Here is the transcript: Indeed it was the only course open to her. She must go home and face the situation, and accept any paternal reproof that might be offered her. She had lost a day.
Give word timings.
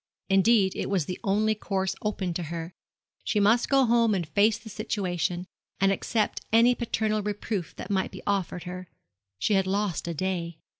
Indeed 0.29 0.75
it 0.75 0.89
was 0.89 1.05
the 1.05 1.19
only 1.23 1.53
course 1.53 1.95
open 2.01 2.33
to 2.33 2.41
her. 2.41 2.73
She 3.23 3.39
must 3.39 3.69
go 3.69 3.85
home 3.85 4.15
and 4.15 4.27
face 4.27 4.57
the 4.57 4.67
situation, 4.67 5.45
and 5.79 5.91
accept 5.91 6.41
any 6.51 6.73
paternal 6.73 7.21
reproof 7.21 7.75
that 7.75 7.91
might 7.91 8.09
be 8.09 8.23
offered 8.25 8.63
her. 8.63 8.89
She 9.37 9.53
had 9.53 9.67
lost 9.67 10.07
a 10.07 10.15
day. 10.15 10.57